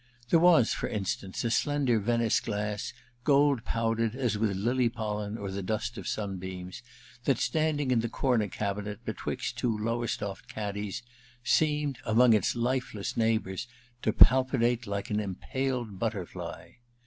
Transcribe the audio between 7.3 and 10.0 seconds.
standing in the corner cabinet betwixt two